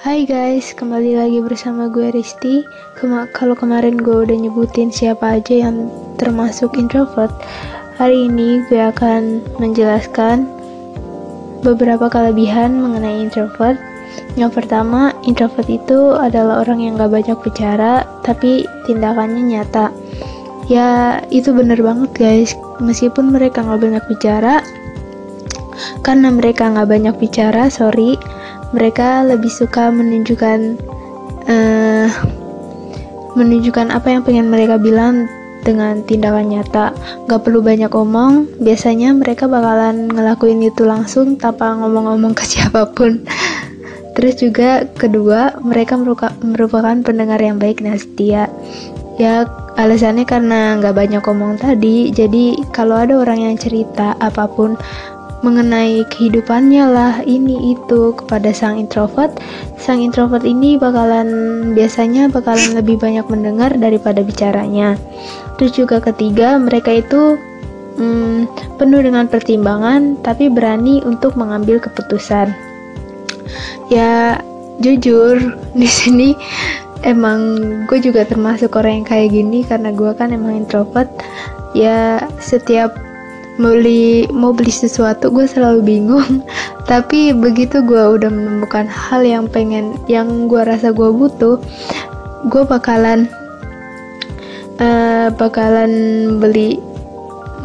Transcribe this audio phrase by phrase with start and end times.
[0.00, 2.64] Hai guys, kembali lagi bersama gue Risti.
[2.96, 7.28] Kema kalau kemarin gue udah nyebutin siapa aja yang termasuk introvert,
[8.00, 10.48] hari ini gue akan menjelaskan
[11.60, 13.76] beberapa kelebihan mengenai introvert.
[14.40, 19.92] Yang pertama, introvert itu adalah orang yang gak banyak bicara, tapi tindakannya nyata.
[20.64, 22.56] Ya, itu bener banget guys.
[22.80, 24.64] Meskipun mereka gak banyak bicara,
[26.00, 28.16] karena mereka gak banyak bicara, sorry,
[28.70, 30.78] mereka lebih suka menunjukkan
[31.46, 32.08] uh,
[33.34, 35.30] menunjukkan apa yang pengen mereka bilang
[35.62, 36.92] dengan tindakan nyata.
[37.28, 43.22] Gak perlu banyak omong biasanya mereka bakalan ngelakuin itu langsung tanpa ngomong-ngomong ke siapa pun.
[44.18, 45.96] Terus juga kedua mereka
[46.42, 48.50] merupakan pendengar yang baik dan setia.
[49.20, 49.44] Ya
[49.76, 54.76] alasannya karena nggak banyak omong tadi jadi kalau ada orang yang cerita apa pun
[55.40, 57.14] mengenai kehidupannya lah.
[57.24, 59.40] Ini itu kepada sang introvert.
[59.80, 61.28] Sang introvert ini bakalan
[61.72, 64.96] biasanya bakalan lebih banyak mendengar daripada bicaranya.
[65.56, 67.36] Terus juga ketiga mereka itu
[67.96, 72.52] hmm, penuh dengan pertimbangan tapi berani untuk mengambil keputusan.
[73.88, 74.40] Ya
[74.80, 75.40] jujur
[75.80, 76.36] di sini
[77.00, 81.08] emang gue juga termasuk orang yang kayak gini karena gue kan emang introvert.
[81.72, 83.09] Ya setiap
[83.60, 86.40] mau beli mau beli sesuatu gue selalu bingung.
[86.90, 91.60] Tapi begitu gue udah menemukan hal yang pengen yang gue rasa gue butuh
[92.48, 93.28] gue bakalan
[94.80, 95.92] uh, bakalan
[96.40, 96.80] beli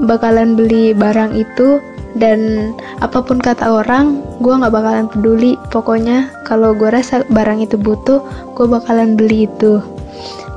[0.04, 1.80] bakalan beli barang itu.
[2.16, 2.72] Dan
[3.04, 5.60] apa pun kata orang gue nggak bakalan peduli.
[5.72, 8.24] Pokoknya kalau gue rasa barang itu butuh
[8.56, 9.84] gue bakalan beli itu.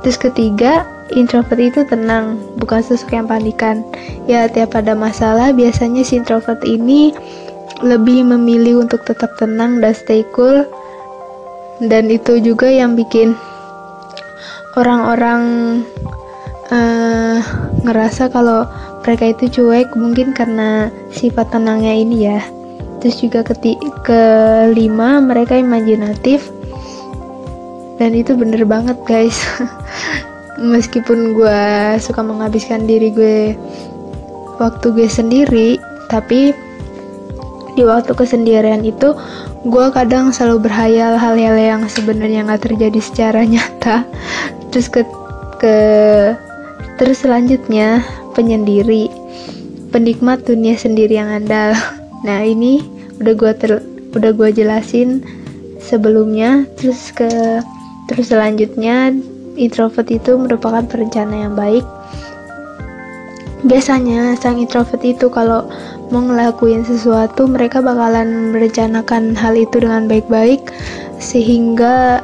[0.03, 3.85] Terus ketiga introvert itu tenang, bukan sosok yang panikan.
[4.29, 7.13] Ya, tiap ada masalah, biasanya si introvert ini
[7.79, 10.65] lebih memilih untuk tetap tenang dan stay cool.
[11.79, 13.33] Dan itu juga yang bikin
[14.75, 15.41] orang-orang
[16.69, 17.39] uh,
[17.87, 18.67] ngerasa kalau
[19.01, 22.41] mereka itu cuek mungkin karena sifat tenangnya ini ya.
[22.99, 26.51] Terus juga keti kelima mereka imajinatif
[27.99, 29.35] dan itu bener banget guys
[30.59, 31.63] meskipun gue
[32.03, 33.39] suka menghabiskan diri gue
[34.59, 35.79] waktu gue sendiri
[36.11, 36.51] tapi
[37.79, 39.15] di waktu kesendirian itu
[39.63, 44.03] gue kadang selalu berhayal hal-hal yang sebenarnya nggak terjadi secara nyata.
[44.73, 45.07] Terus ke
[45.63, 45.77] ke
[46.99, 48.03] terus selanjutnya
[48.35, 49.07] penyendiri
[49.95, 51.71] penikmat dunia sendiri yang andal.
[52.19, 52.83] Nah ini
[53.23, 53.51] udah gue
[54.11, 55.23] udah gue jelasin
[55.79, 56.67] sebelumnya.
[56.75, 57.31] Terus ke
[58.11, 59.15] terus selanjutnya
[59.59, 61.83] introvert itu merupakan perencana yang baik.
[63.67, 65.67] Biasanya sang introvert itu kalau
[66.09, 70.71] mau ngelakuin sesuatu mereka bakalan merencanakan hal itu dengan baik-baik
[71.19, 72.23] sehingga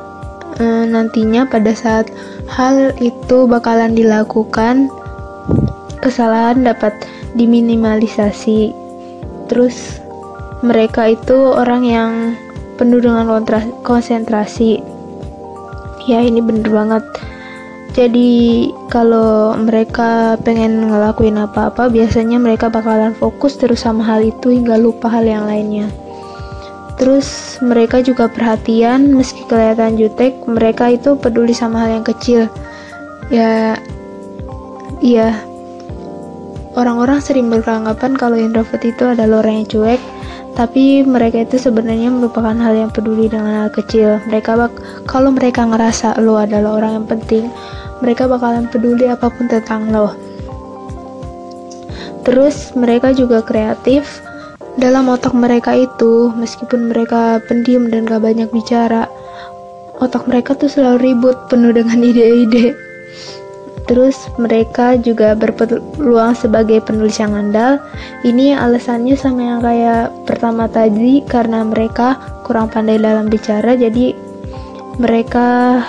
[0.55, 2.07] e, nantinya pada saat
[2.47, 4.87] hal itu bakalan dilakukan
[5.99, 6.95] kesalahan dapat
[7.35, 8.71] diminimalisasi.
[9.51, 9.99] Terus
[10.63, 12.11] mereka itu orang yang
[12.79, 13.27] penuh dengan
[13.83, 14.94] konsentrasi
[16.05, 17.05] ya ini bener banget.
[17.95, 24.75] Jadi kalau mereka pengen ngelakuin apa-apa biasanya mereka bakalan fokus terus sama hal itu hingga
[24.75, 25.87] lupa hal yang lainnya.
[26.99, 32.51] Terus mereka juga perhatian meski kelihatan jutek mereka itu peduli sama hal yang kecil.
[33.31, 33.79] Ya
[34.99, 35.39] iya.
[36.75, 40.01] Orang-orang sering beranggapan kalau introvert itu adalah orang yang cuek
[40.55, 44.23] tapi mereka itu sebenarnya merupakan hal yang peduli dengan hal kecil.
[44.31, 44.71] Mereka bak
[45.03, 47.51] kalau mereka ngerasa lo adalah orang yang penting,
[47.99, 50.15] mereka bakalan peduli apa pun tentang lo.
[52.23, 54.23] Terus mereka juga kreatif.
[54.75, 59.07] Dalam otak mereka itu, meskipun mereka pendiam dan gak banyak bicara,
[60.03, 62.75] otak mereka tuh selalu ribut, penuh dengan ide-ide.
[63.85, 67.77] Terus mereka juga berpeluang sebagai penulis yang andal.
[68.25, 74.17] Ini alasannya sama yang kayak pertama tadi karena mereka kurang pandai dalam bicara jadi
[74.97, 75.81] mereka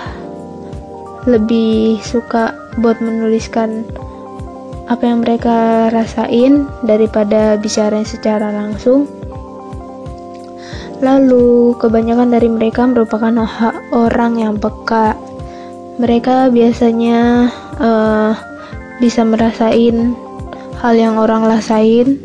[1.25, 3.83] lebih suka buat menuliskan
[4.87, 9.09] apa yang mereka rasain daripada bicara secara langsung.
[10.97, 13.29] Lalu, kebanyakan dari mereka merupakan
[13.93, 15.13] orang yang peka.
[15.97, 17.49] Mereka biasanya
[17.81, 18.33] uh,
[19.01, 20.13] bisa merasain
[20.77, 22.21] hal yang orang rasain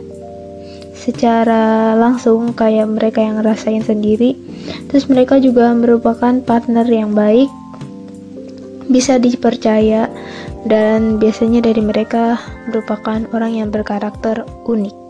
[0.92, 4.38] secara langsung kayak mereka yang ngerasain sendiri.
[4.92, 7.48] Terus mereka juga merupakan partner yang baik
[8.92, 10.12] bisa dipercaya
[10.68, 12.38] dan biasanya dari mereka
[12.68, 15.01] merupakan orang yang berkarakter unik